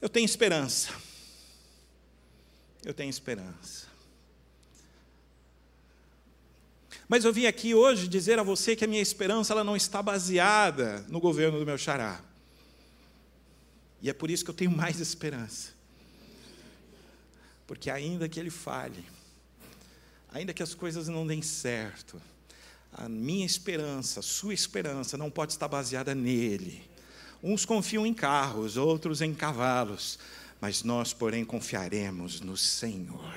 [0.00, 0.90] Eu tenho esperança.
[2.84, 3.86] Eu tenho esperança.
[7.08, 10.02] Mas eu vim aqui hoje dizer a você que a minha esperança ela não está
[10.02, 12.20] baseada no governo do meu xará.
[14.02, 15.72] E é por isso que eu tenho mais esperança.
[17.66, 19.04] Porque ainda que ele falhe,
[20.32, 22.20] ainda que as coisas não deem certo,
[22.92, 26.82] a minha esperança, a sua esperança não pode estar baseada nele.
[27.42, 30.18] Uns confiam em carros, outros em cavalos,
[30.60, 33.34] mas nós, porém, confiaremos no Senhor.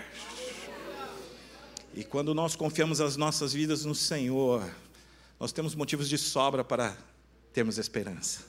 [1.93, 4.69] E quando nós confiamos as nossas vidas no Senhor,
[5.39, 6.97] nós temos motivos de sobra para
[7.53, 8.41] termos esperança.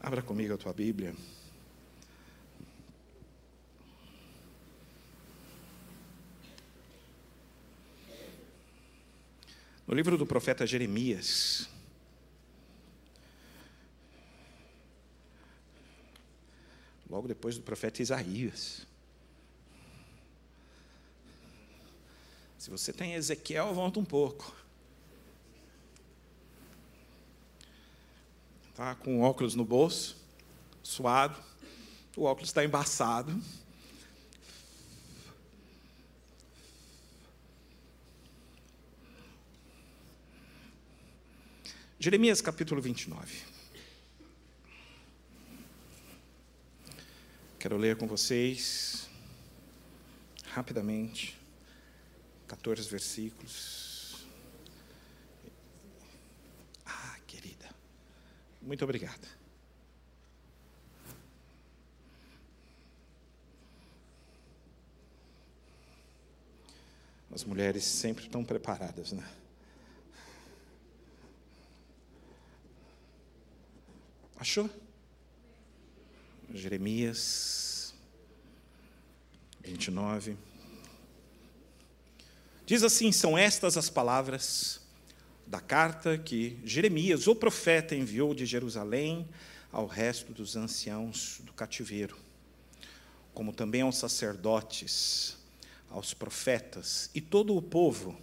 [0.00, 1.14] Abra comigo a tua Bíblia.
[9.88, 11.66] No livro do profeta Jeremias,
[17.08, 18.86] logo depois do profeta Isaías.
[22.58, 24.54] Se você tem Ezequiel, volta um pouco.
[28.68, 30.18] Está com óculos no bolso,
[30.82, 31.42] suado,
[32.14, 33.42] o óculos está embaçado.
[42.00, 43.42] Jeremias capítulo 29.
[47.58, 49.10] Quero ler com vocês,
[50.44, 51.36] rapidamente,
[52.46, 54.28] 14 versículos.
[56.86, 57.68] Ah, querida,
[58.62, 59.26] muito obrigada.
[67.32, 69.28] As mulheres sempre estão preparadas, né?
[74.40, 74.70] Achou?
[76.54, 77.92] Jeremias
[79.64, 80.36] 29.
[82.64, 84.80] Diz assim: são estas as palavras
[85.44, 89.28] da carta que Jeremias, o profeta, enviou de Jerusalém
[89.72, 92.16] ao resto dos anciãos do cativeiro,
[93.34, 95.36] como também aos sacerdotes,
[95.90, 98.16] aos profetas e todo o povo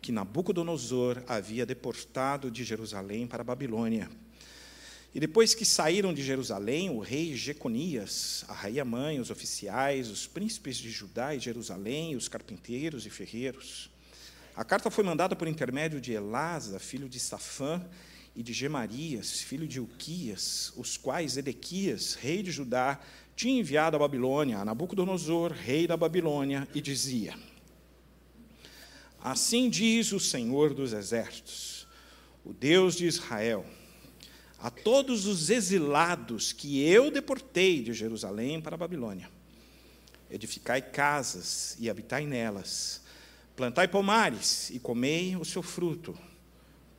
[0.00, 4.10] que Nabucodonosor havia deportado de Jerusalém para a Babilônia
[5.14, 10.26] e depois que saíram de Jerusalém, o rei Jeconias, a rainha mãe, os oficiais, os
[10.26, 13.90] príncipes de Judá e Jerusalém, os carpinteiros e ferreiros.
[14.56, 17.84] A carta foi mandada por intermédio de Elasa, filho de Safã,
[18.34, 22.98] e de Gemarias, filho de Uquias, os quais Edequias, rei de Judá,
[23.36, 27.38] tinha enviado à Babilônia, a Nabucodonosor, rei da Babilônia, e dizia:
[29.22, 31.86] Assim diz o Senhor dos exércitos,
[32.44, 33.66] o Deus de Israel,
[34.62, 39.28] a todos os exilados que eu deportei de Jerusalém para a Babilônia.
[40.30, 43.02] Edificai casas e habitai nelas,
[43.56, 46.16] plantai pomares e comei o seu fruto,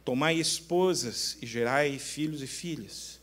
[0.03, 3.22] tomai esposas e gerai filhos e filhas.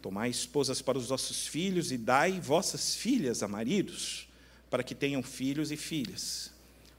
[0.00, 4.28] Tomai esposas para os vossos filhos e dai vossas filhas a maridos,
[4.70, 6.52] para que tenham filhos e filhas.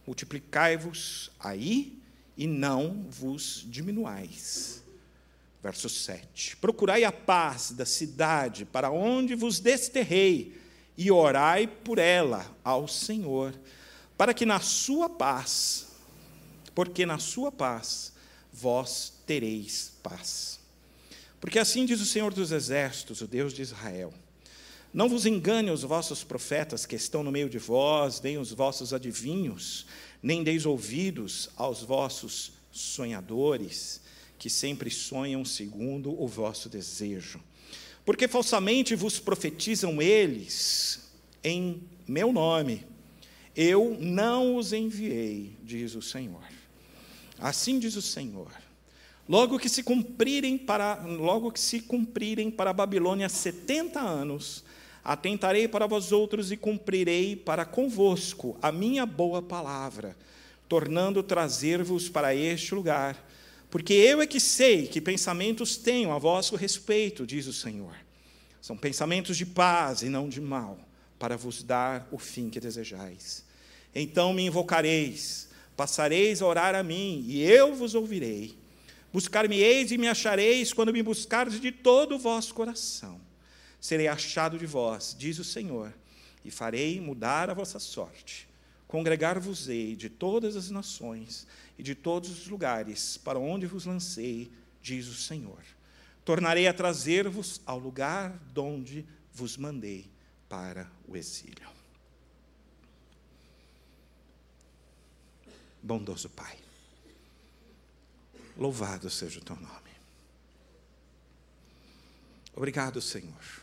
[0.05, 1.97] Multiplicai-vos aí
[2.35, 4.83] e não vos diminuais
[5.61, 6.57] Verso 7.
[6.57, 10.57] Procurai a paz da cidade para onde vos desterrei,
[10.97, 13.53] e orai por ela ao Senhor,
[14.17, 15.87] para que na sua paz,
[16.75, 18.11] porque na sua paz
[18.51, 20.59] vós tereis paz.
[21.39, 24.13] Porque assim diz o Senhor dos Exércitos, o Deus de Israel:
[24.93, 28.93] Não vos engane os vossos profetas que estão no meio de vós, nem os vossos
[28.93, 29.85] adivinhos,
[30.21, 34.01] nem deis ouvidos aos vossos sonhadores
[34.39, 37.41] que sempre sonham segundo o vosso desejo.
[38.05, 41.11] Porque falsamente vos profetizam eles
[41.43, 42.87] em meu nome.
[43.53, 46.41] Eu não os enviei, diz o Senhor.
[47.37, 48.51] Assim diz o Senhor.
[49.27, 54.63] Logo que se cumprirem para logo que se cumprirem para a Babilônia setenta anos,
[55.03, 60.17] atentarei para vós outros e cumprirei para convosco a minha boa palavra,
[60.67, 63.29] tornando trazer-vos para este lugar
[63.69, 67.95] porque eu é que sei que pensamentos tenho a vosso respeito, diz o Senhor.
[68.61, 70.79] São pensamentos de paz e não de mal,
[71.19, 73.45] para vos dar o fim que desejais.
[73.93, 78.57] Então me invocareis, passareis a orar a mim, e eu vos ouvirei.
[79.13, 83.21] Buscar-me-eis e me achareis quando me buscardes de todo o vosso coração.
[83.79, 85.93] Serei achado de vós, diz o Senhor,
[86.43, 88.48] e farei mudar a vossa sorte.
[88.89, 91.45] Congregar-vos-ei de todas as nações
[91.77, 94.51] e de todos os lugares para onde vos lancei,
[94.81, 95.63] diz o Senhor.
[96.25, 100.09] tornarei a trazer-vos ao lugar de onde vos mandei
[100.47, 101.69] para o exílio.
[105.81, 106.57] Bondoso Pai,
[108.57, 109.91] louvado seja o teu nome.
[112.55, 113.58] Obrigado, Senhor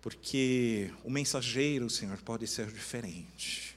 [0.00, 3.76] porque o mensageiro, Senhor, pode ser diferente,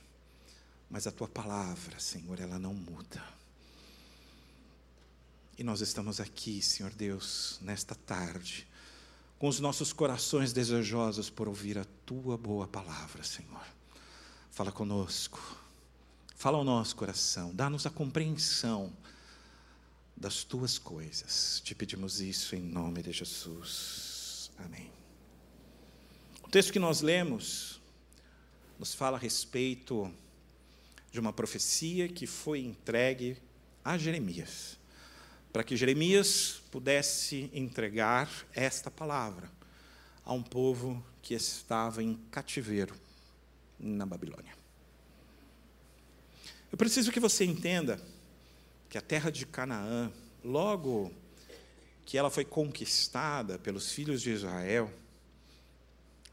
[0.89, 3.21] mas a tua palavra, Senhor, ela não muda.
[5.57, 8.67] E nós estamos aqui, Senhor Deus, nesta tarde,
[9.37, 13.65] com os nossos corações desejosos por ouvir a tua boa palavra, Senhor.
[14.49, 15.41] Fala conosco,
[16.35, 18.91] fala ao nosso coração, dá-nos a compreensão
[20.15, 21.61] das tuas coisas.
[21.63, 24.51] Te pedimos isso em nome de Jesus.
[24.57, 24.92] Amém
[26.53, 27.81] texto que nós lemos
[28.77, 30.13] nos fala a respeito
[31.11, 33.37] de uma profecia que foi entregue
[33.83, 34.77] a Jeremias,
[35.51, 39.49] para que Jeremias pudesse entregar esta palavra
[40.23, 42.93] a um povo que estava em cativeiro
[43.79, 44.55] na Babilônia.
[46.71, 47.99] Eu preciso que você entenda
[48.91, 50.11] que a terra de Canaã,
[50.43, 51.11] logo
[52.05, 54.93] que ela foi conquistada pelos filhos de Israel,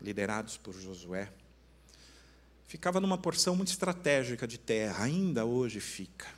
[0.00, 1.30] liderados por Josué,
[2.66, 6.28] ficava numa porção muito estratégica de terra, ainda hoje fica,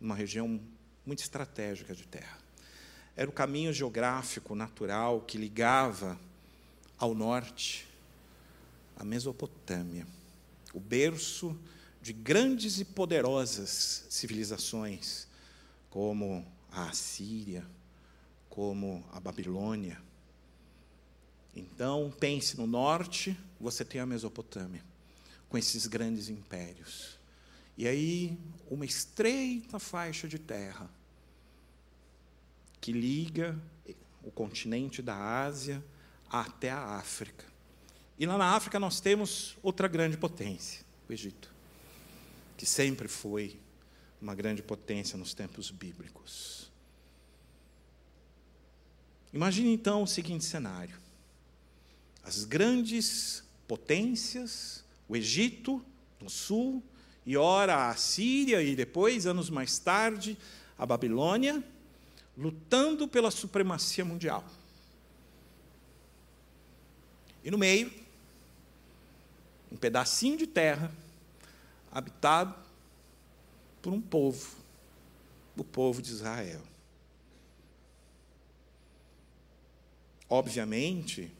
[0.00, 0.60] numa região
[1.06, 2.38] muito estratégica de terra.
[3.16, 6.18] Era o caminho geográfico natural que ligava
[6.98, 7.86] ao norte
[8.96, 10.06] a Mesopotâmia,
[10.74, 11.56] o berço
[12.02, 15.26] de grandes e poderosas civilizações,
[15.90, 17.64] como a Assíria,
[18.48, 20.00] como a Babilônia,
[21.58, 24.82] então, pense no norte, você tem a Mesopotâmia,
[25.48, 27.18] com esses grandes impérios.
[27.76, 28.38] E aí,
[28.70, 30.90] uma estreita faixa de terra
[32.80, 33.58] que liga
[34.22, 35.84] o continente da Ásia
[36.30, 37.44] até a África.
[38.18, 41.52] E lá na África nós temos outra grande potência, o Egito,
[42.56, 43.58] que sempre foi
[44.20, 46.70] uma grande potência nos tempos bíblicos.
[49.32, 50.98] Imagine então o seguinte cenário:
[52.28, 55.82] as grandes potências, o Egito
[56.20, 56.82] no sul,
[57.24, 60.36] e ora a Síria, e depois, anos mais tarde,
[60.76, 61.64] a Babilônia,
[62.36, 64.44] lutando pela supremacia mundial.
[67.42, 67.90] E no meio,
[69.72, 70.92] um pedacinho de terra
[71.90, 72.54] habitado
[73.80, 74.54] por um povo,
[75.56, 76.62] o povo de Israel.
[80.28, 81.37] Obviamente,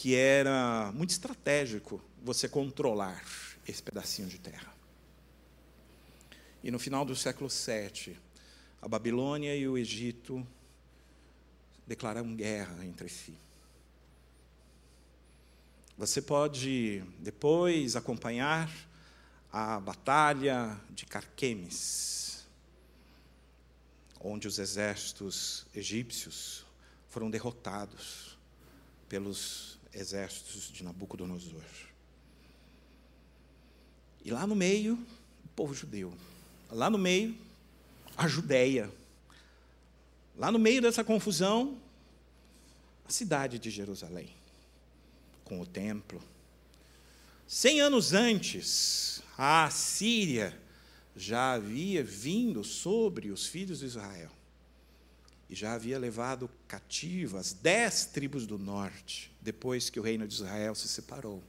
[0.00, 3.22] que era muito estratégico você controlar
[3.68, 4.72] esse pedacinho de terra.
[6.64, 8.16] E no final do século VII,
[8.80, 10.46] a Babilônia e o Egito
[11.86, 13.36] declararam guerra entre si.
[15.98, 18.72] Você pode depois acompanhar
[19.52, 22.48] a batalha de Carquemes,
[24.18, 26.64] onde os exércitos egípcios
[27.10, 28.38] foram derrotados
[29.06, 31.62] pelos exércitos de Nabucodonosor.
[34.24, 34.94] E lá no meio,
[35.44, 36.12] o povo judeu.
[36.70, 37.36] Lá no meio,
[38.16, 38.90] a Judéia.
[40.36, 41.78] Lá no meio dessa confusão,
[43.06, 44.30] a cidade de Jerusalém,
[45.44, 46.22] com o templo.
[47.46, 50.58] Cem anos antes, a Síria
[51.16, 54.30] já havia vindo sobre os filhos de Israel
[55.50, 60.76] e já havia levado cativas dez tribos do norte, depois que o reino de Israel
[60.76, 61.42] se separou.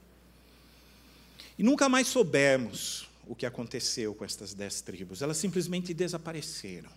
[1.56, 6.90] E nunca mais soubemos o que aconteceu com estas dez tribos, elas simplesmente desapareceram.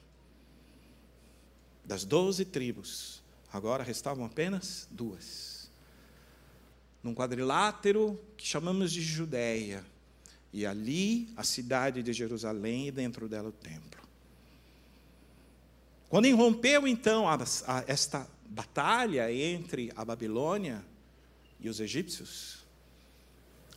[1.85, 3.21] Das doze tribos,
[3.53, 5.69] agora restavam apenas duas.
[7.03, 9.85] Num quadrilátero que chamamos de Judéia,
[10.51, 14.04] e ali a cidade de Jerusalém e dentro dela o templo.
[16.15, 20.81] Quando irrompeu então a, a, esta batalha entre a Babilônia
[21.59, 22.65] e os egípcios,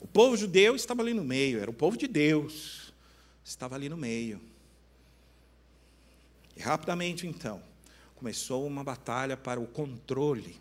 [0.01, 2.95] o povo judeu estava ali no meio, era o povo de Deus,
[3.43, 4.41] estava ali no meio.
[6.57, 7.61] E rapidamente então,
[8.15, 10.61] começou uma batalha para o controle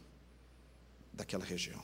[1.13, 1.83] daquela região.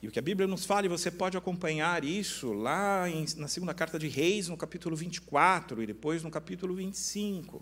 [0.00, 3.48] E o que a Bíblia nos fala, e você pode acompanhar isso lá em, na
[3.48, 7.60] segunda carta de Reis, no capítulo 24, e depois no capítulo 25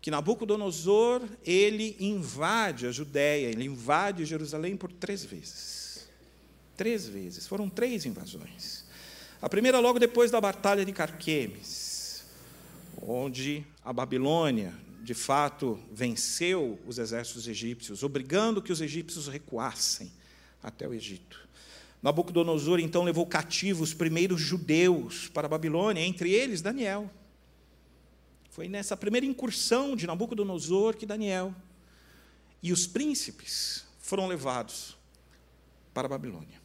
[0.00, 6.08] que Nabucodonosor ele invade a Judéia, ele invade Jerusalém por três vezes.
[6.76, 8.84] Três vezes, foram três invasões.
[9.42, 12.24] A primeira logo depois da batalha de Carquemes,
[13.02, 14.72] onde a Babilônia
[15.08, 20.12] de fato, venceu os exércitos egípcios, obrigando que os egípcios recuassem
[20.62, 21.48] até o Egito.
[22.02, 27.10] Nabucodonosor então levou cativos os primeiros judeus para a Babilônia, entre eles Daniel.
[28.58, 31.54] Foi nessa primeira incursão de Nabucodonosor que Daniel
[32.60, 34.98] e os príncipes foram levados
[35.94, 36.60] para a Babilônia.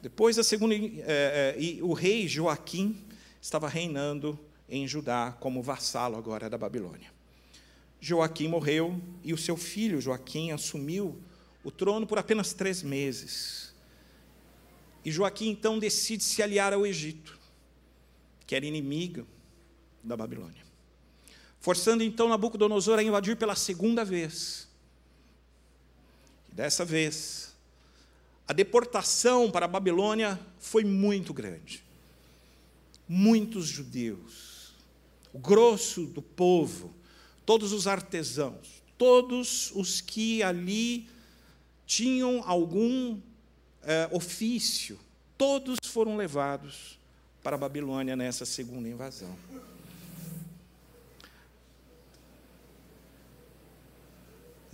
[0.00, 2.96] Depois da segunda, é, é, o rei Joaquim
[3.42, 7.12] estava reinando em Judá como vassalo agora da Babilônia.
[8.00, 11.20] Joaquim morreu e o seu filho Joaquim assumiu
[11.62, 13.74] o trono por apenas três meses.
[15.04, 17.38] E Joaquim então decide se aliar ao Egito,
[18.46, 19.26] que era inimigo
[20.04, 20.62] da Babilônia.
[21.60, 24.68] Forçando então Nabucodonosor a invadir pela segunda vez.
[26.52, 27.54] E dessa vez,
[28.46, 31.82] a deportação para a Babilônia foi muito grande.
[33.08, 34.74] Muitos judeus,
[35.32, 36.94] o grosso do povo,
[37.46, 41.08] todos os artesãos, todos os que ali
[41.86, 43.18] tinham algum
[43.82, 44.98] é, ofício,
[45.36, 46.98] todos foram levados
[47.42, 49.34] para a Babilônia nessa segunda invasão.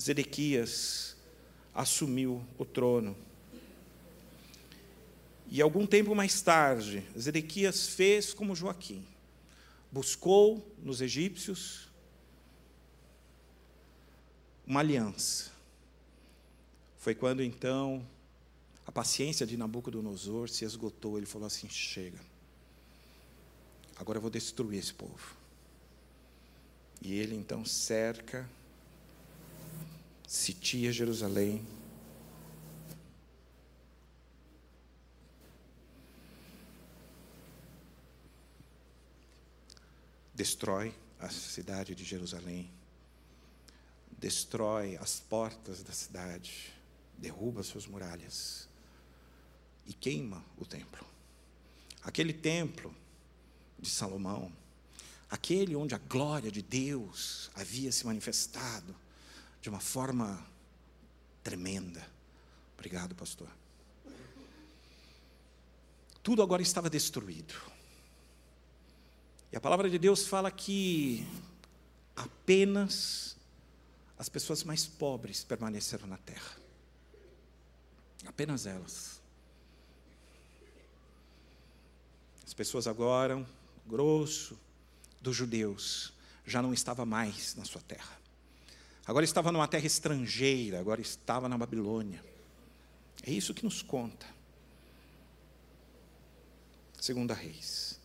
[0.00, 1.16] Zedequias
[1.74, 3.16] assumiu o trono.
[5.48, 9.04] E algum tempo mais tarde, Zedequias fez como Joaquim,
[9.90, 11.88] buscou nos egípcios
[14.66, 15.50] uma aliança.
[16.98, 18.06] Foi quando então
[18.86, 21.16] a paciência de Nabucodonosor se esgotou.
[21.16, 22.20] Ele falou assim: chega,
[23.96, 25.36] agora eu vou destruir esse povo.
[27.02, 28.48] E ele então cerca,
[30.30, 31.66] sitia Jerusalém.
[40.32, 42.70] Destrói a cidade de Jerusalém,
[44.12, 46.72] destrói as portas da cidade,
[47.18, 48.68] derruba suas muralhas
[49.84, 51.04] e queima o templo.
[52.04, 52.94] Aquele templo
[53.80, 54.52] de Salomão,
[55.28, 58.94] aquele onde a glória de Deus havia se manifestado
[59.60, 60.44] de uma forma
[61.42, 62.06] tremenda.
[62.74, 63.48] Obrigado, pastor.
[66.22, 67.54] Tudo agora estava destruído.
[69.52, 71.26] E a palavra de Deus fala que
[72.14, 73.36] apenas
[74.18, 76.56] as pessoas mais pobres permaneceram na terra.
[78.26, 79.20] Apenas elas.
[82.46, 83.44] As pessoas agora,
[83.86, 84.58] grosso
[85.20, 86.12] dos judeus,
[86.46, 88.19] já não estava mais na sua terra.
[89.10, 92.24] Agora estava numa terra estrangeira, agora estava na Babilônia.
[93.24, 94.24] É isso que nos conta.
[97.00, 97.98] Segunda Reis.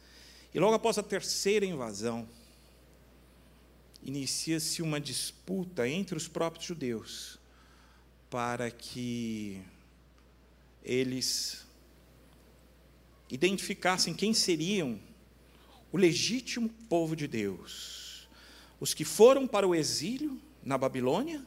[0.51, 2.27] E logo após a terceira invasão,
[4.01, 7.37] inicia-se uma disputa entre os próprios judeus
[8.27, 9.61] para que
[10.83, 11.67] eles
[13.29, 14.99] identificassem quem seriam
[15.91, 18.27] o legítimo povo de Deus:
[18.79, 21.45] os que foram para o exílio na Babilônia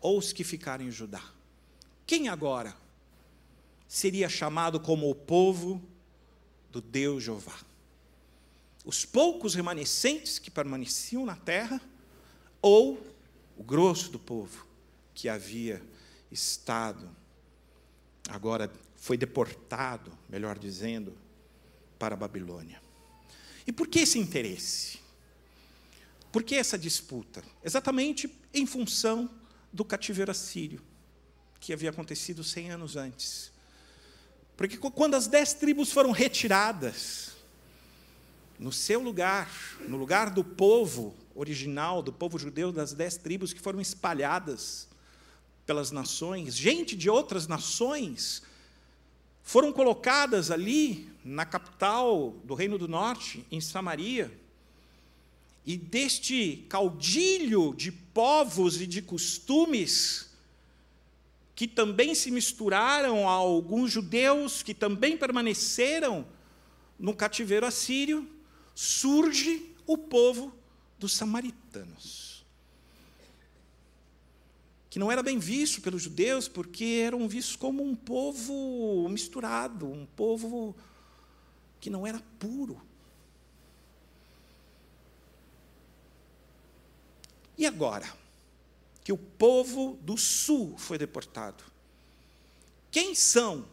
[0.00, 1.22] ou os que ficaram em Judá.
[2.06, 2.74] Quem agora
[3.88, 5.82] seria chamado como o povo
[6.70, 7.58] do Deus Jeová?
[8.84, 11.80] Os poucos remanescentes que permaneciam na terra
[12.60, 13.04] ou
[13.56, 14.66] o grosso do povo
[15.14, 15.82] que havia
[16.30, 17.10] estado
[18.28, 21.12] agora foi deportado, melhor dizendo,
[21.98, 22.80] para a Babilônia.
[23.66, 25.01] E por que esse interesse?
[26.32, 27.44] Por que essa disputa?
[27.62, 29.30] Exatamente em função
[29.70, 30.82] do cativeiro assírio,
[31.60, 33.52] que havia acontecido cem anos antes.
[34.56, 37.32] Porque quando as dez tribos foram retiradas,
[38.58, 39.50] no seu lugar,
[39.86, 44.88] no lugar do povo original, do povo judeu, das dez tribos que foram espalhadas
[45.66, 48.42] pelas nações, gente de outras nações
[49.42, 54.32] foram colocadas ali na capital do Reino do Norte, em Samaria,
[55.64, 60.30] e deste caudilho de povos e de costumes,
[61.54, 66.26] que também se misturaram a alguns judeus que também permaneceram
[66.98, 68.28] no cativeiro assírio,
[68.74, 70.52] surge o povo
[70.98, 72.32] dos samaritanos
[74.92, 80.04] que não era bem visto pelos judeus, porque eram vistos como um povo misturado, um
[80.04, 80.76] povo
[81.80, 82.78] que não era puro.
[87.62, 88.12] E agora
[89.04, 91.62] que o povo do sul foi deportado,
[92.90, 93.64] quem são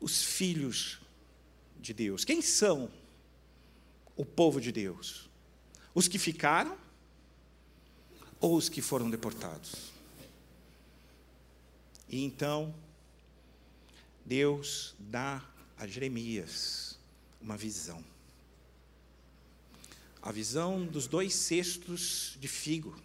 [0.00, 0.98] os filhos
[1.78, 2.24] de Deus?
[2.24, 2.90] Quem são
[4.16, 5.30] o povo de Deus?
[5.94, 6.76] Os que ficaram
[8.40, 9.92] ou os que foram deportados?
[12.08, 12.74] E então,
[14.26, 15.40] Deus dá
[15.78, 16.98] a Jeremias
[17.40, 18.09] uma visão.
[20.22, 23.00] A visão dos dois cestos de figo.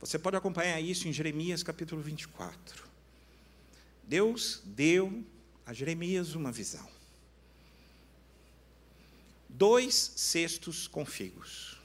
[0.00, 2.84] Você pode acompanhar isso em Jeremias capítulo 24.
[4.04, 5.24] Deus deu
[5.66, 6.88] a Jeremias uma visão.
[9.48, 11.76] Dois cestos com figos.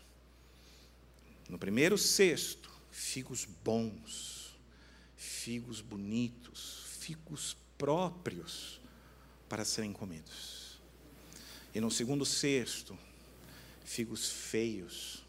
[1.49, 4.55] No primeiro cesto, figos bons,
[5.17, 8.79] figos bonitos, figos próprios
[9.49, 10.79] para serem comidos.
[11.75, 12.97] E no segundo cesto,
[13.83, 15.23] figos feios,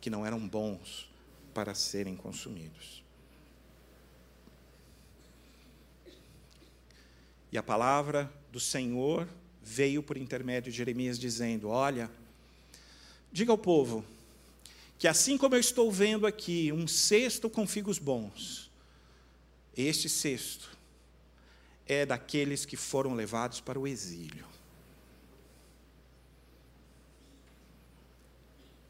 [0.00, 1.10] que não eram bons
[1.52, 3.02] para serem consumidos.
[7.50, 9.28] E a palavra do Senhor
[9.62, 12.10] veio por intermédio de Jeremias dizendo: Olha,
[13.30, 14.04] diga ao povo
[14.98, 18.70] que assim como eu estou vendo aqui um cesto com figos bons,
[19.76, 20.70] este cesto
[21.86, 24.46] é daqueles que foram levados para o exílio.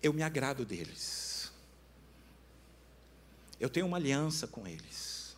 [0.02, 1.52] Eu me agrado deles.
[3.60, 5.36] Eu tenho uma aliança com eles.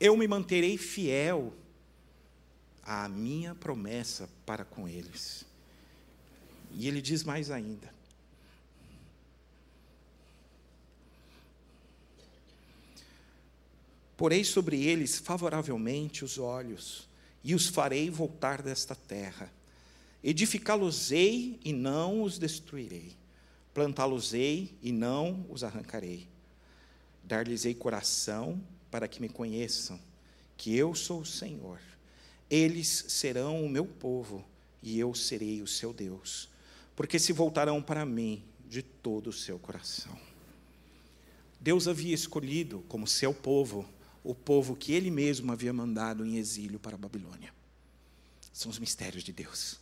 [0.00, 1.54] Eu me manterei fiel
[2.82, 5.44] à minha promessa para com eles.
[6.72, 7.92] E ele diz mais ainda:
[14.16, 17.08] Porei sobre eles favoravelmente os olhos,
[17.44, 19.52] e os farei voltar desta terra.
[20.22, 23.19] Edificá-los-ei e não os destruirei.
[23.72, 26.28] Plantá-los-ei e não os arrancarei.
[27.24, 28.60] Dar-lhes-ei coração
[28.90, 30.00] para que me conheçam,
[30.56, 31.80] que eu sou o Senhor.
[32.50, 34.44] Eles serão o meu povo
[34.82, 36.48] e eu serei o seu Deus,
[36.96, 40.18] porque se voltarão para mim de todo o seu coração.
[41.60, 43.88] Deus havia escolhido como seu povo
[44.24, 47.52] o povo que ele mesmo havia mandado em exílio para a Babilônia.
[48.52, 49.78] São os mistérios de Deus.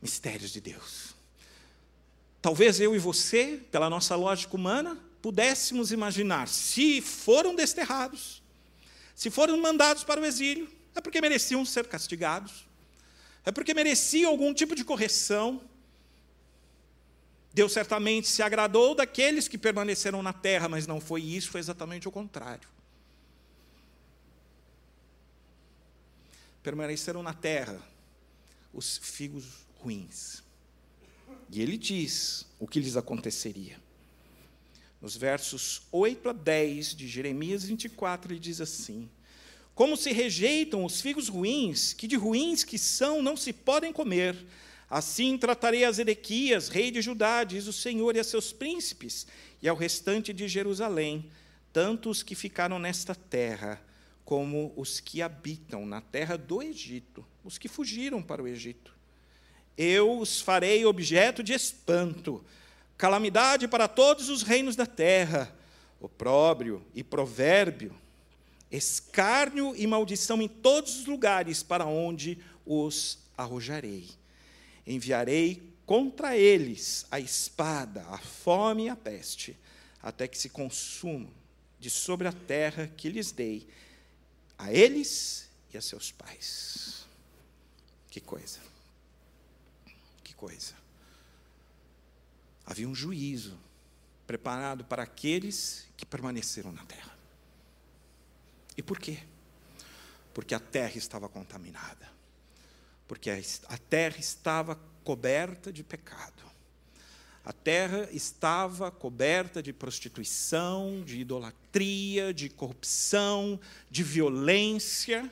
[0.00, 1.14] Mistérios de Deus.
[2.42, 8.42] Talvez eu e você, pela nossa lógica humana, pudéssemos imaginar: se foram desterrados,
[9.14, 12.66] se foram mandados para o exílio, é porque mereciam ser castigados,
[13.46, 15.62] é porque mereciam algum tipo de correção,
[17.54, 22.08] Deus certamente se agradou daqueles que permaneceram na terra, mas não foi isso, foi exatamente
[22.08, 22.68] o contrário.
[26.62, 27.80] Permaneceram na terra
[28.72, 29.44] os figos
[29.78, 30.41] ruins.
[31.52, 33.76] E ele diz o que lhes aconteceria.
[35.00, 39.08] Nos versos 8 a 10 de Jeremias 24, ele diz assim:
[39.74, 44.36] Como se rejeitam os figos ruins, que de ruins que são não se podem comer,
[44.92, 49.26] Assim tratarei a Zedequias, rei de Judá, diz o Senhor, e a seus príncipes,
[49.62, 51.30] e ao restante de Jerusalém,
[51.72, 53.82] tanto os que ficaram nesta terra,
[54.22, 58.94] como os que habitam na terra do Egito, os que fugiram para o Egito.
[59.76, 62.44] Eu os farei objeto de espanto,
[62.96, 65.54] calamidade para todos os reinos da terra,
[66.00, 67.94] opróbrio e provérbio,
[68.70, 74.08] escárnio e maldição em todos os lugares para onde os arrojarei
[74.86, 79.56] enviarei contra eles a espada, a fome e a peste,
[80.02, 81.30] até que se consumam
[81.78, 83.66] de sobre a terra que lhes dei,
[84.58, 87.06] a eles e a seus pais.
[88.10, 88.58] Que coisa.
[90.42, 90.74] Coisa.
[92.66, 93.56] Havia um juízo
[94.26, 97.16] preparado para aqueles que permaneceram na terra.
[98.76, 99.22] E por quê?
[100.34, 102.12] Porque a terra estava contaminada
[103.12, 104.74] porque a terra estava
[105.04, 106.42] coberta de pecado.
[107.44, 115.30] A terra estava coberta de prostituição, de idolatria, de corrupção, de violência.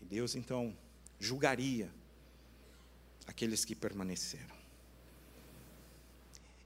[0.00, 0.72] E Deus então
[1.18, 1.90] julgaria
[3.26, 4.56] aqueles que permaneceram.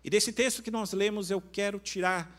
[0.02, 2.38] E desse texto que nós lemos, eu quero tirar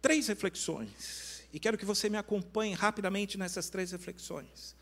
[0.00, 4.74] três reflexões e quero que você me acompanhe rapidamente nessas três reflexões.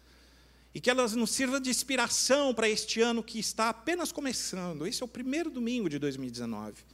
[0.72, 4.86] E que elas nos sirvam de inspiração para este ano que está apenas começando.
[4.86, 6.84] Esse é o primeiro domingo de 2019.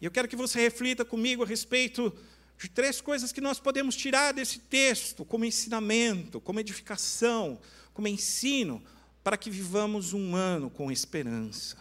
[0.00, 2.12] E eu quero que você reflita comigo a respeito
[2.58, 7.60] de três coisas que nós podemos tirar desse texto como ensinamento, como edificação,
[7.94, 8.82] como ensino,
[9.22, 11.78] para que vivamos um ano com esperança.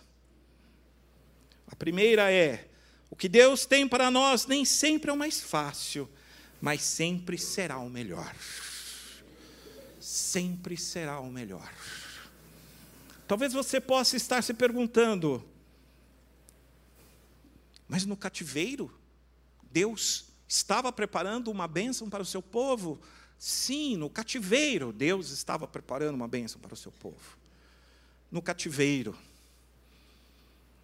[1.68, 2.70] A primeira é:
[3.10, 6.08] o que Deus tem para nós nem sempre é o mais fácil
[6.64, 8.34] mas sempre será o melhor.
[10.00, 11.70] sempre será o melhor.
[13.28, 15.46] Talvez você possa estar se perguntando,
[17.86, 18.98] mas no cativeiro,
[19.74, 22.98] Deus estava preparando uma bênção para o seu povo?
[23.46, 27.38] Sim, no cativeiro, Deus estava preparando uma bênção para o seu povo.
[28.32, 29.14] No cativeiro.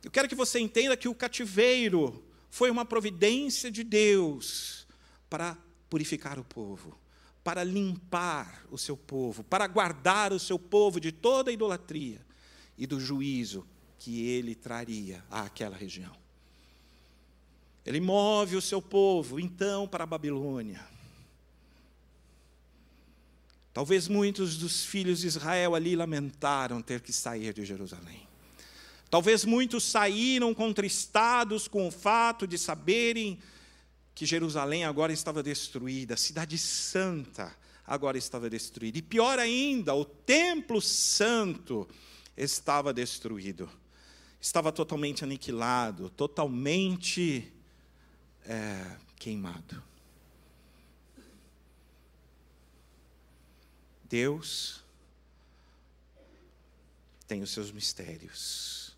[0.04, 4.86] Eu quero que você entenda que o cativeiro foi uma providência de Deus
[5.30, 5.58] para
[5.90, 7.00] purificar o povo,
[7.46, 12.20] para limpar o seu povo, para guardar o seu povo de toda a idolatria
[12.78, 13.66] e do juízo
[13.98, 16.14] que ele traria àquela região.
[17.86, 20.99] Ele move o seu povo, então, para a Babilônia.
[23.80, 28.28] Talvez muitos dos filhos de Israel ali lamentaram ter que sair de Jerusalém.
[29.10, 33.40] Talvez muitos saíram contristados com o fato de saberem
[34.14, 37.56] que Jerusalém agora estava destruída, a cidade santa
[37.88, 38.98] agora estava destruída.
[38.98, 41.88] E pior ainda, o templo santo
[42.36, 43.70] estava destruído.
[44.42, 47.50] Estava totalmente aniquilado, totalmente
[48.44, 49.82] é, queimado.
[54.10, 54.84] Deus
[57.28, 58.98] tem os seus mistérios.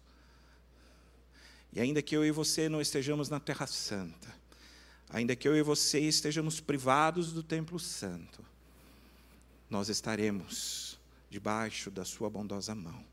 [1.73, 4.33] E ainda que eu e você não estejamos na Terra Santa,
[5.09, 8.43] ainda que eu e você estejamos privados do Templo Santo,
[9.69, 10.97] nós estaremos
[11.29, 13.05] debaixo da Sua bondosa mão,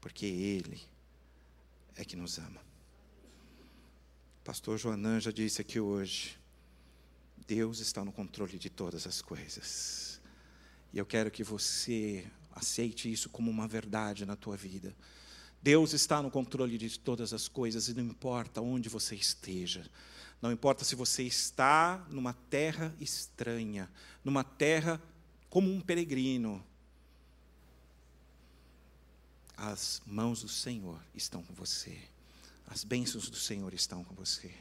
[0.00, 0.80] porque Ele
[1.96, 2.60] é que nos ama.
[4.44, 6.37] Pastor Joanã já disse aqui hoje,
[7.48, 10.20] Deus está no controle de todas as coisas.
[10.92, 14.94] E eu quero que você aceite isso como uma verdade na tua vida.
[15.62, 19.90] Deus está no controle de todas as coisas e não importa onde você esteja.
[20.42, 23.90] Não importa se você está numa terra estranha,
[24.22, 25.02] numa terra
[25.48, 26.62] como um peregrino.
[29.56, 31.98] As mãos do Senhor estão com você.
[32.66, 34.54] As bênçãos do Senhor estão com você.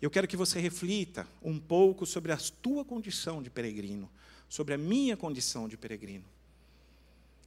[0.00, 4.10] Eu quero que você reflita um pouco sobre a tua condição de peregrino,
[4.48, 6.24] sobre a minha condição de peregrino.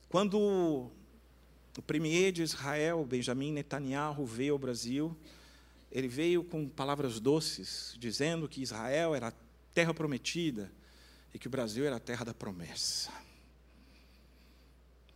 [0.08, 0.92] Quando
[1.78, 5.18] o premier de Israel, Benjamin Netanyahu, veio ao Brasil.
[5.92, 9.34] Ele veio com palavras doces, dizendo que Israel era a
[9.74, 10.72] terra prometida
[11.34, 13.12] e que o Brasil era a terra da promessa.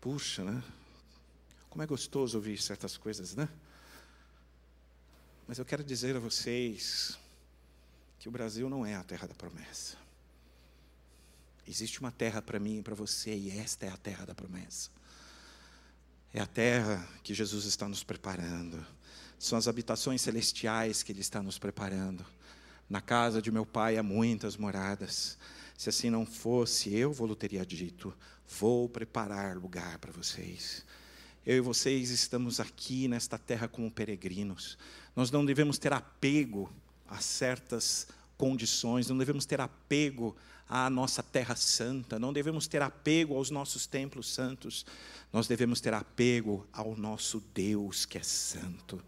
[0.02, 0.64] Puxa, né?
[1.70, 3.48] Como é gostoso ouvir certas coisas, né?
[5.48, 7.20] Mas eu quero dizer a vocês
[8.28, 9.96] que o Brasil não é a terra da promessa.
[11.66, 14.90] Existe uma terra para mim e para você, e esta é a terra da promessa.
[16.34, 18.86] É a terra que Jesus está nos preparando.
[19.40, 22.26] São as habitações celestiais que Ele está nos preparando.
[22.90, 25.38] Na casa de meu Pai há muitas moradas.
[25.78, 28.14] Se assim não fosse, eu vou teria dito:
[28.60, 30.86] vou preparar lugar para vocês.
[31.46, 34.78] Eu e vocês estamos aqui nesta terra como peregrinos.
[35.16, 36.70] Nós não devemos ter apego
[37.08, 40.36] a certas condições, não devemos ter apego
[40.70, 44.86] à nossa terra santa, não devemos ter apego aos nossos templos santos,
[45.32, 49.02] nós devemos ter apego ao nosso Deus que é santo.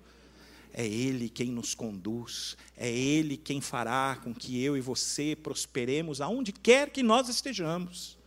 [0.73, 6.21] É Ele quem nos conduz, é Ele quem fará com que eu e você prosperemos
[6.21, 8.17] aonde quer que nós estejamos.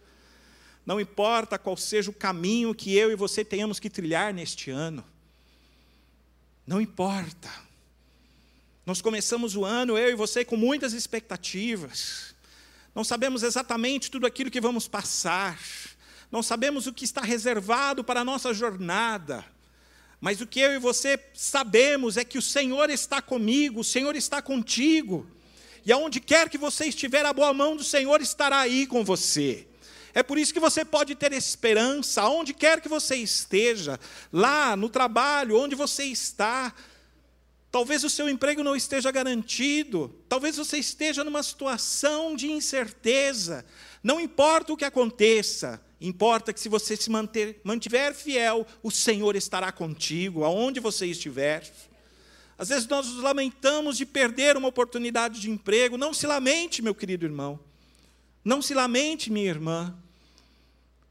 [0.84, 5.04] Não importa qual seja o caminho que eu e você tenhamos que trilhar neste ano,
[6.66, 7.48] não importa.
[8.84, 12.34] Nós começamos o ano, eu e você, com muitas expectativas.
[12.94, 15.58] Não sabemos exatamente tudo aquilo que vamos passar.
[16.32, 19.44] Não sabemos o que está reservado para a nossa jornada.
[20.20, 24.16] Mas o que eu e você sabemos é que o Senhor está comigo, o Senhor
[24.16, 25.26] está contigo.
[25.86, 29.66] E aonde quer que você estiver, a boa mão do Senhor estará aí com você.
[30.14, 33.98] É por isso que você pode ter esperança, aonde quer que você esteja,
[34.32, 36.74] lá no trabalho, onde você está,
[37.72, 43.64] Talvez o seu emprego não esteja garantido, talvez você esteja numa situação de incerteza.
[44.02, 49.34] Não importa o que aconteça, importa que se você se manter, mantiver fiel, o Senhor
[49.36, 51.72] estará contigo, aonde você estiver.
[52.58, 55.96] Às vezes nós nos lamentamos de perder uma oportunidade de emprego.
[55.96, 57.58] Não se lamente, meu querido irmão.
[58.44, 59.96] Não se lamente, minha irmã.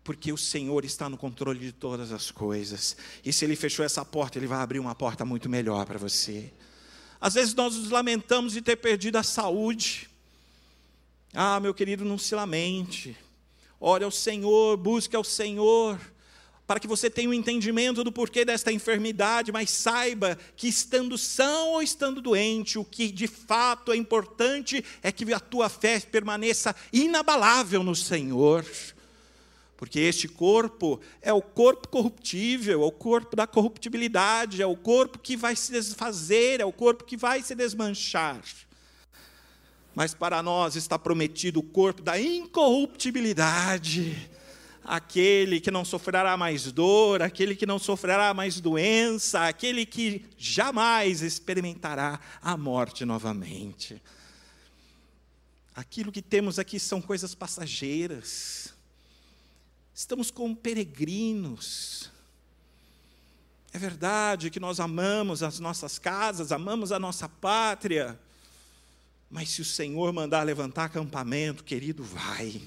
[0.04, 2.96] Porque o Senhor está no controle de todas as coisas.
[3.24, 6.52] E se Ele fechou essa porta, Ele vai abrir uma porta muito melhor para você.
[7.20, 10.10] Às vezes nós nos lamentamos de ter perdido a saúde.
[11.34, 13.16] Ah, meu querido, não se lamente.
[13.80, 16.00] Ore ao Senhor, busque ao Senhor
[16.72, 21.72] para que você tenha um entendimento do porquê desta enfermidade, mas saiba que estando são
[21.72, 26.74] ou estando doente, o que de fato é importante é que a tua fé permaneça
[26.94, 28.66] inabalável no Senhor.
[29.82, 35.18] Porque este corpo é o corpo corruptível, é o corpo da corruptibilidade, é o corpo
[35.18, 38.44] que vai se desfazer, é o corpo que vai se desmanchar.
[39.96, 44.30] Mas para nós está prometido o corpo da incorruptibilidade,
[44.84, 51.24] aquele que não sofrerá mais dor, aquele que não sofrerá mais doença, aquele que jamais
[51.24, 54.00] experimentará a morte novamente.
[55.74, 58.71] Aquilo que temos aqui são coisas passageiras.
[59.94, 62.10] Estamos como peregrinos.
[63.74, 68.20] É verdade que nós amamos as nossas casas, amamos a nossa pátria,
[69.30, 72.62] mas se o Senhor mandar levantar acampamento, querido, vai.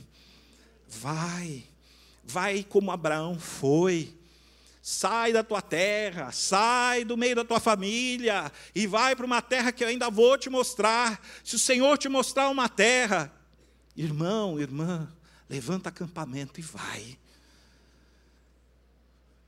[0.88, 1.64] Vai.
[2.22, 4.14] Vai como Abraão foi.
[4.80, 9.72] Sai da tua terra, sai do meio da tua família e vai para uma terra
[9.72, 11.22] que eu ainda vou te mostrar.
[11.42, 13.32] Se o Senhor te mostrar uma terra,
[13.96, 15.10] irmão, irmã,
[15.48, 17.18] levanta acampamento e vai.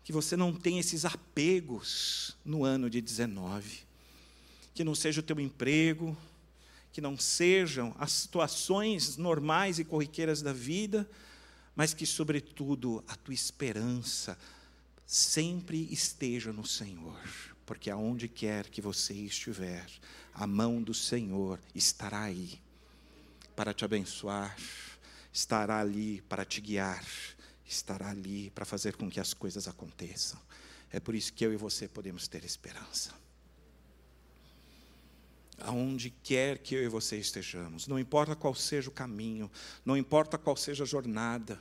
[0.04, 3.80] Que você não tenha esses apegos no ano de 19.
[4.74, 6.16] Que não seja o teu emprego,
[6.92, 11.08] que não sejam as situações normais e corriqueiras da vida,
[11.74, 14.38] mas que, sobretudo, a tua esperança
[15.06, 17.20] sempre esteja no Senhor,
[17.66, 19.86] porque aonde quer que você estiver,
[20.32, 22.58] a mão do Senhor estará aí
[23.54, 24.56] para te abençoar,
[25.36, 27.04] estará ali para te guiar,
[27.66, 30.40] estará ali para fazer com que as coisas aconteçam.
[30.90, 33.12] É por isso que eu e você podemos ter esperança
[35.58, 39.50] aonde quer que eu e você estejamos, não importa qual seja o caminho,
[39.86, 41.58] não importa qual seja a jornada,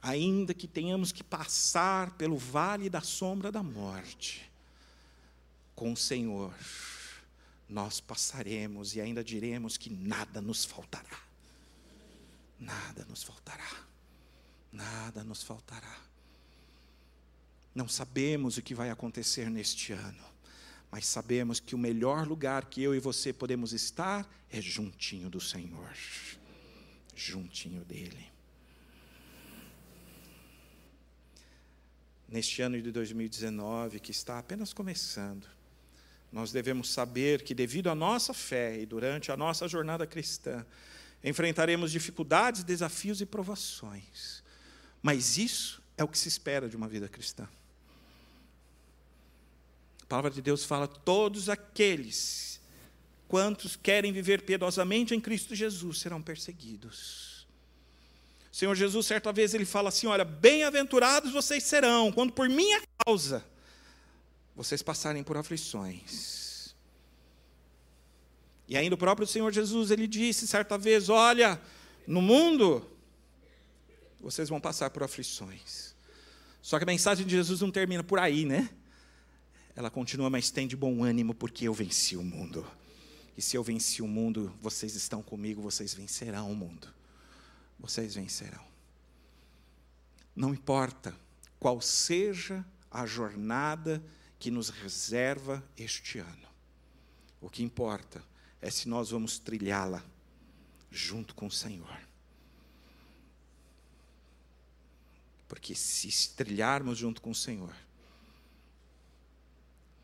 [0.00, 4.48] ainda que tenhamos que passar pelo vale da sombra da morte,
[5.74, 6.54] com o Senhor,
[7.68, 11.31] nós passaremos e ainda diremos que nada nos faltará.
[12.62, 13.70] Nada nos faltará.
[14.72, 15.96] Nada nos faltará.
[17.74, 20.32] Não sabemos o que vai acontecer neste ano
[20.92, 25.40] mas sabemos que o melhor lugar que eu e você podemos estar é juntinho do
[25.40, 25.90] Senhor,
[27.16, 28.30] juntinho dEle.
[32.28, 35.46] Neste ano de 2019, que está apenas começando,
[36.30, 40.64] nós devemos saber que, devido à nossa fé e durante a nossa jornada cristã,
[41.22, 44.42] enfrentaremos dificuldades, desafios e provações,
[45.02, 47.48] mas isso é o que se espera de uma vida cristã
[50.12, 52.60] palavra de Deus fala: todos aqueles
[53.26, 57.46] quantos querem viver piedosamente em Cristo Jesus serão perseguidos.
[58.52, 62.82] O Senhor Jesus, certa vez, ele fala assim: Olha, bem-aventurados vocês serão, quando por minha
[63.06, 63.42] causa
[64.54, 66.51] vocês passarem por aflições.
[68.72, 71.60] E ainda o próprio Senhor Jesus, ele disse certa vez: Olha,
[72.06, 72.90] no mundo
[74.18, 75.94] vocês vão passar por aflições.
[76.62, 78.70] Só que a mensagem de Jesus não termina por aí, né?
[79.76, 82.66] ela continua, mas tem de bom ânimo, porque eu venci o mundo.
[83.36, 86.88] E se eu venci o mundo, vocês estão comigo, vocês vencerão o mundo.
[87.78, 88.64] Vocês vencerão.
[90.34, 91.14] Não importa
[91.60, 94.02] qual seja a jornada
[94.38, 96.48] que nos reserva este ano.
[97.38, 98.31] O que importa
[98.62, 100.02] é se nós vamos trilhá-la
[100.88, 102.00] junto com o Senhor.
[105.48, 107.74] Porque se trilharmos junto com o Senhor,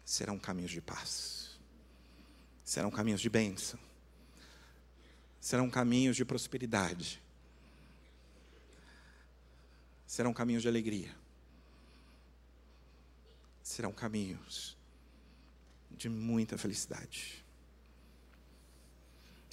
[0.04, 1.58] serão caminhos de paz,
[2.64, 3.78] serão caminhos de bênção,
[5.40, 7.22] serão caminhos de prosperidade,
[10.04, 11.14] serão caminhos de alegria,
[13.62, 14.76] serão caminhos
[15.90, 17.47] de muita felicidade.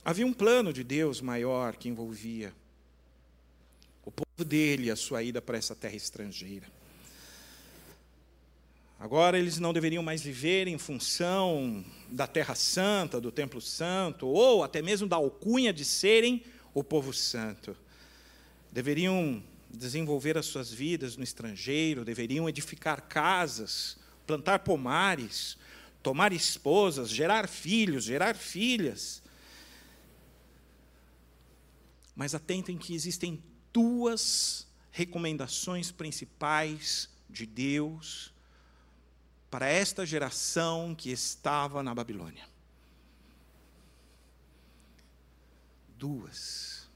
[0.06, 2.54] Havia um plano de Deus maior que envolvia
[4.06, 6.68] o povo dele, a sua ida para essa terra estrangeira.
[9.00, 14.64] Agora eles não deveriam mais viver em função da Terra Santa, do Templo Santo, ou
[14.64, 17.76] até mesmo da alcunha de serem o povo santo.
[18.72, 25.58] Deveriam desenvolver as suas vidas no estrangeiro, deveriam edificar casas, plantar pomares,
[26.04, 29.25] tomar esposas, gerar filhos, gerar filhas.
[32.16, 38.34] Mas atentem que existem duas recomendações principais de Deus
[39.52, 42.48] para esta geração que estava na Babilônia.
[45.98, 46.90] Duas.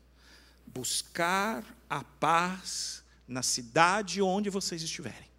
[0.65, 5.29] Buscar a paz na cidade onde vocês estiverem.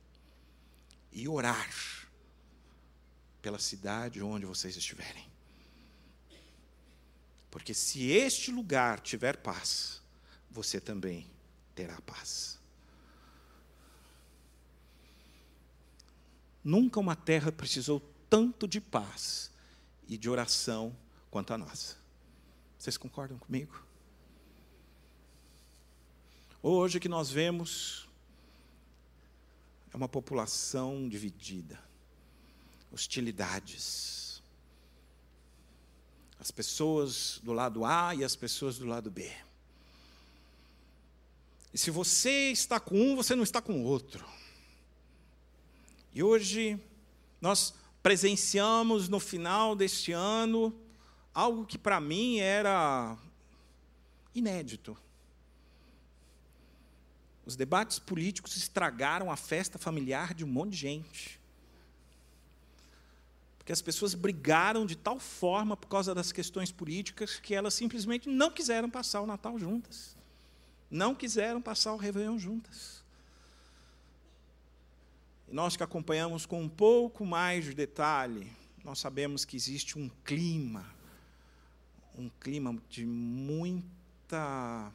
[1.13, 1.69] e orar
[3.43, 5.30] pela cidade onde vocês estiverem.
[7.51, 10.01] Porque se este lugar tiver paz,
[10.51, 11.27] você também
[11.75, 12.59] terá paz.
[16.63, 19.51] Nunca uma terra precisou tanto de paz
[20.07, 20.95] e de oração
[21.31, 21.97] quanto a nossa.
[22.79, 23.83] Vocês concordam comigo?
[26.63, 28.09] Hoje que nós vemos
[29.93, 31.83] é uma população dividida,
[32.93, 34.20] hostilidades.
[36.41, 39.31] As pessoas do lado A e as pessoas do lado B.
[41.73, 44.25] E se você está com um, você não está com o outro.
[46.13, 46.81] E hoje
[47.41, 50.75] nós presenciamos no final deste ano
[51.33, 53.17] algo que para mim era
[54.35, 54.97] inédito.
[57.45, 61.40] Os debates políticos estragaram a festa familiar de um monte de gente.
[63.71, 68.29] Porque as pessoas brigaram de tal forma por causa das questões políticas que elas simplesmente
[68.29, 70.17] não quiseram passar o Natal juntas.
[70.91, 73.05] Não quiseram passar o Réveillon juntas.
[75.47, 78.51] E nós que acompanhamos com um pouco mais de detalhe,
[78.85, 80.85] nós sabemos que existe um clima,
[82.19, 84.93] um clima de muita.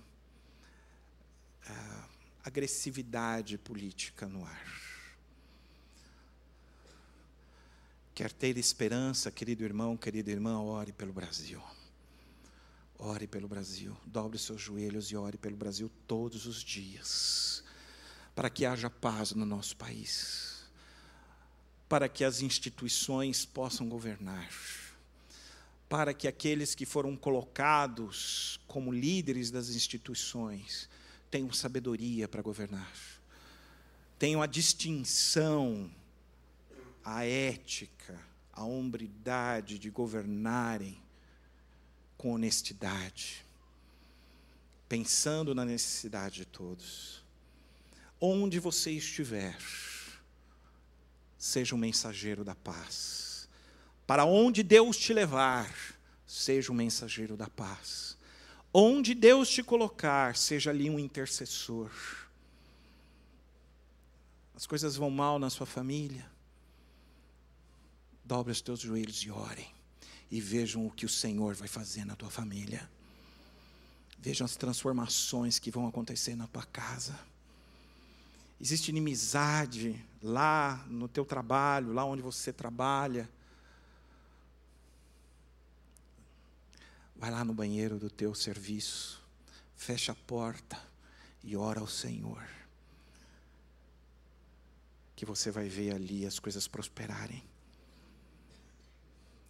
[1.65, 4.94] Uh, agressividade política no ar.
[8.15, 11.61] Quer ter esperança, querido irmão, querida irmã, ore pelo Brasil.
[12.97, 13.95] Ore pelo Brasil.
[14.05, 17.61] Dobre seus joelhos e ore pelo Brasil todos os dias.
[18.33, 20.63] Para que haja paz no nosso país.
[21.89, 24.49] Para que as instituições possam governar.
[25.89, 30.89] Para que aqueles que foram colocados como líderes das instituições
[31.29, 32.93] tenham sabedoria para governar,
[34.17, 35.91] tenham a distinção,
[37.05, 38.19] a ética,
[38.51, 40.99] a hombridade de governarem
[42.17, 43.45] com honestidade,
[44.89, 47.23] pensando na necessidade de todos.
[48.19, 49.55] Onde você estiver,
[51.37, 53.47] seja um mensageiro da paz.
[54.07, 55.71] Para onde Deus te levar,
[56.25, 58.17] seja um mensageiro da paz.
[58.73, 61.91] Onde Deus te colocar, seja ali um intercessor.
[64.55, 66.34] As coisas vão mal na sua família.
[68.25, 69.71] Dobre os teus joelhos e orem.
[70.31, 72.89] E vejam o que o Senhor vai fazer na tua família.
[74.17, 77.17] Vejam as transformações que vão acontecer na tua casa.
[78.59, 83.29] Existe inimizade lá no teu trabalho, lá onde você trabalha.
[87.15, 89.21] Vai lá no banheiro do teu serviço,
[89.75, 90.81] fecha a porta
[91.43, 92.43] e ora ao Senhor.
[95.15, 97.43] Que você vai ver ali as coisas prosperarem.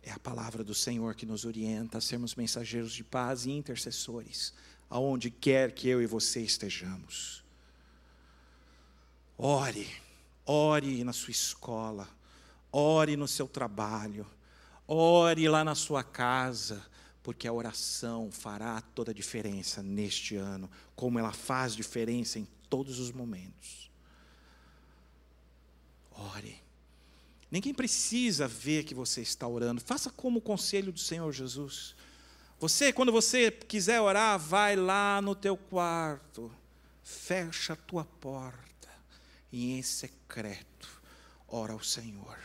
[0.06, 4.54] É a palavra do Senhor que nos orienta a sermos mensageiros de paz e intercessores,
[4.88, 7.44] aonde quer que eu e você estejamos.
[9.36, 9.90] Ore,
[10.46, 12.08] ore na sua escola,
[12.72, 14.28] ore no seu trabalho,
[14.88, 16.86] ore lá na sua casa,
[17.24, 23.00] porque a oração fará toda a diferença neste ano, como ela faz diferença em todos
[23.00, 23.90] os momentos.
[26.12, 26.65] Ore.
[27.52, 29.82] Ninguém precisa ver que você está orando.
[29.82, 31.96] Faça como o conselho do Senhor Jesus.
[32.60, 36.52] Você, quando você quiser orar, vai lá no teu quarto,
[37.04, 38.90] fecha a tua porta
[39.52, 41.02] e em secreto
[41.48, 42.40] ora ao Senhor.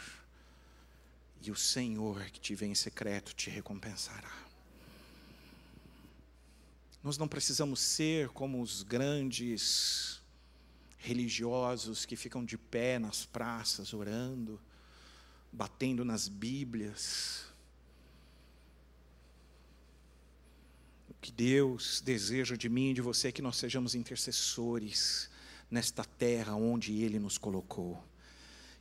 [1.43, 4.33] E o Senhor que te vê em secreto te recompensará.
[7.03, 10.21] Nós não precisamos ser como os grandes
[10.99, 14.61] religiosos que ficam de pé nas praças orando,
[15.53, 17.45] batendo nas Bíblias.
[21.09, 25.29] O que Deus deseja de mim e de você é que nós sejamos intercessores
[25.71, 28.03] nesta terra onde Ele nos colocou.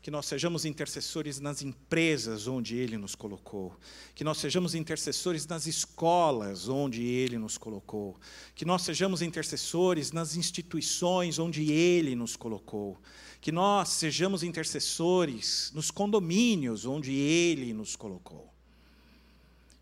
[0.02, 3.78] Que nós sejamos intercessores nas empresas onde Ele nos colocou,
[4.16, 8.18] que nós sejamos intercessores nas escolas onde Ele nos colocou,
[8.56, 12.98] que nós sejamos intercessores nas instituições onde Ele nos colocou,
[13.42, 18.54] que nós sejamos intercessores nos condomínios onde Ele nos colocou,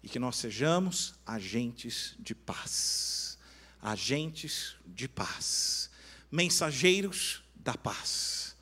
[0.03, 3.37] e que nós sejamos agentes de paz,
[3.81, 5.89] agentes de paz,
[6.31, 8.55] mensageiros da paz.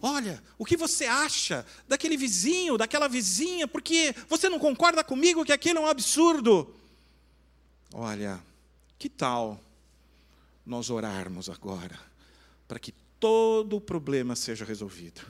[0.00, 5.52] Olha, o que você acha daquele vizinho, daquela vizinha, porque você não concorda comigo que
[5.52, 6.72] aquilo é um absurdo?
[7.92, 8.40] Olha,
[8.96, 9.60] que tal
[10.64, 11.98] nós orarmos agora,
[12.68, 15.20] para que todo o problema seja resolvido.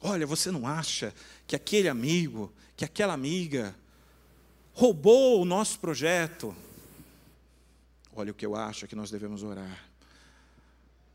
[0.00, 1.14] Olha, você não acha
[1.46, 3.74] que aquele amigo, que aquela amiga
[4.72, 6.54] roubou o nosso projeto?
[8.14, 9.84] Olha, o que eu acho que nós devemos orar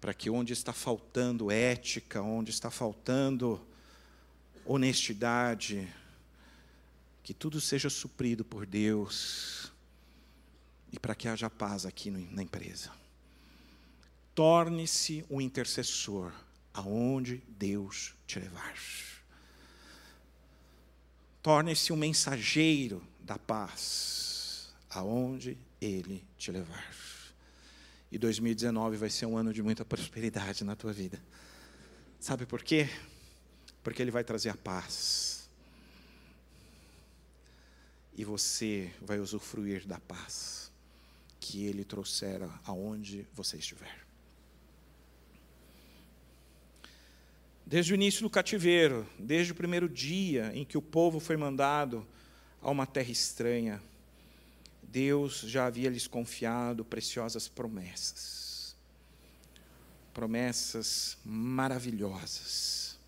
[0.01, 3.61] para que onde está faltando ética, onde está faltando
[4.65, 5.87] honestidade,
[7.23, 9.70] que tudo seja suprido por Deus
[10.91, 12.91] e para que haja paz aqui na empresa.
[14.35, 16.33] Torne-se um intercessor
[16.73, 18.75] aonde Deus te levar.
[21.41, 26.93] Torne-se um mensageiro da paz aonde Ele te levar.
[28.11, 31.21] E 2019 vai ser um ano de muita prosperidade na tua vida.
[32.19, 32.89] Sabe por quê?
[33.81, 35.49] Porque Ele vai trazer a paz.
[38.13, 40.60] E você vai usufruir da paz
[41.41, 44.05] que Ele trouxera aonde você estiver.
[47.65, 52.05] Desde o início do cativeiro, desde o primeiro dia em que o povo foi mandado
[52.61, 53.81] a uma terra estranha,
[54.83, 58.75] Deus já havia lhes confiado preciosas promessas.
[60.13, 62.99] Promessas maravilhosas.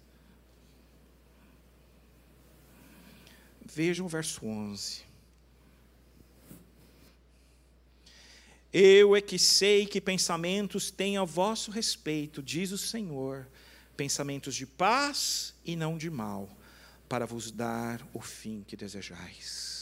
[3.63, 5.12] Vejam o verso 11.
[8.73, 13.47] Eu é que sei que pensamentos têm a vosso respeito, diz o Senhor,
[13.95, 16.49] pensamentos de paz e não de mal,
[17.07, 19.73] para vos dar o fim que desejais.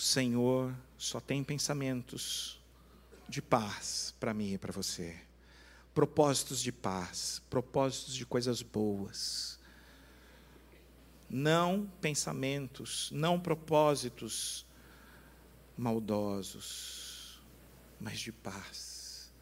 [0.00, 2.58] o Senhor só tem pensamentos
[3.28, 5.14] de paz para mim e para você.
[5.92, 9.59] Propósitos de paz, propósitos de coisas boas.
[11.30, 14.66] Não pensamentos, não propósitos
[15.78, 17.40] maldosos,
[18.00, 19.32] mas de paz.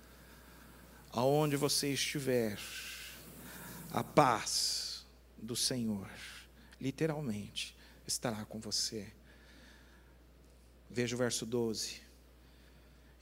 [1.11, 2.59] Aonde você estiver,
[3.91, 5.07] a paz
[5.39, 6.11] do Senhor,
[6.79, 7.75] literalmente,
[8.07, 9.11] estará com você.
[10.91, 12.03] Veja o verso 12.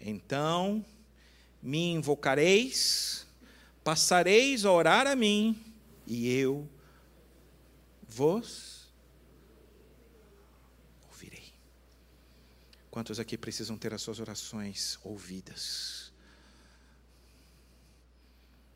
[0.01, 0.85] Então
[1.63, 3.27] me invocareis,
[3.85, 5.57] passareis a orar a mim,
[6.07, 6.69] e eu
[8.09, 8.89] vos
[11.09, 11.53] ouvirei.
[12.91, 16.13] Quantos aqui precisam ter as suas orações ouvidas?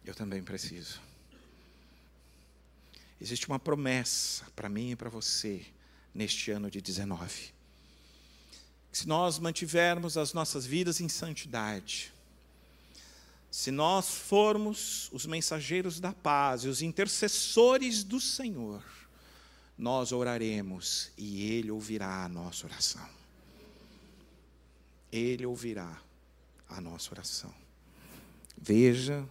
[0.04, 1.00] Eu também preciso.
[3.20, 5.66] Existe uma promessa para mim e para você
[6.14, 7.60] neste ano de 19
[8.92, 12.12] se nós mantivermos as nossas vidas em santidade,
[13.50, 18.82] se nós formos os mensageiros da paz e os intercessores do Senhor,
[19.80, 23.08] nós oraremos e Ele ouvirá a nossa oração.
[25.10, 26.02] Ele ouvirá
[26.68, 27.52] a nossa oração.
[28.58, 29.26] Veja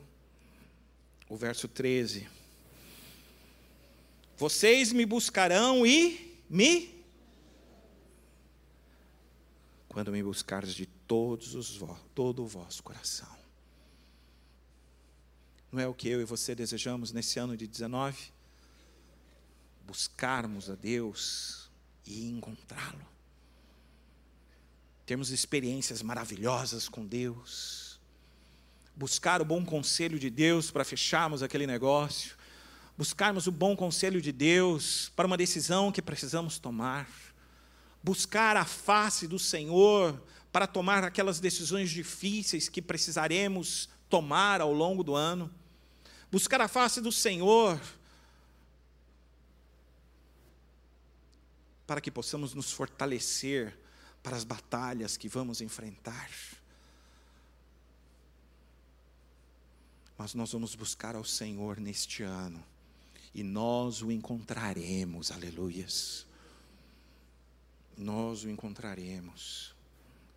[1.30, 2.28] o verso 13.
[4.36, 6.98] Vocês me buscarão e me
[9.88, 11.80] quando me buscares de todos os
[12.16, 13.38] todo o vosso coração.
[15.72, 18.39] Não é o que eu e você desejamos nesse ano de 19?
[19.90, 21.70] Buscarmos a Deus
[22.06, 23.06] e encontrá-lo.
[25.06, 28.00] Termos experiências maravilhosas com Deus.
[28.96, 32.38] Buscar o bom conselho de Deus para fecharmos aquele negócio.
[32.96, 37.10] Buscarmos o bom conselho de Deus para uma decisão que precisamos tomar
[38.02, 40.22] buscar a face do Senhor
[40.52, 45.52] para tomar aquelas decisões difíceis que precisaremos tomar ao longo do ano,
[46.32, 47.80] buscar a face do Senhor
[51.90, 53.76] para que possamos nos fortalecer
[54.22, 56.30] para as batalhas que vamos enfrentar.
[60.16, 62.64] Mas nós vamos buscar ao Senhor neste ano
[63.34, 66.30] e nós o encontraremos, aleluias
[67.98, 69.76] nós o encontraremos.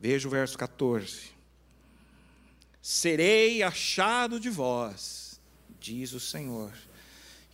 [0.00, 1.30] Veja o verso 14.
[2.82, 5.38] Serei achado de vós,
[5.78, 6.72] diz o Senhor,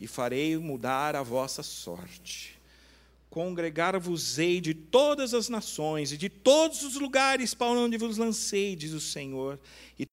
[0.01, 2.58] e farei mudar a vossa sorte.
[3.31, 8.93] Congregar-vos-ei de todas as nações e de todos os lugares para onde vos lancei, diz
[8.93, 9.61] o Senhor,
[9.99, 10.07] e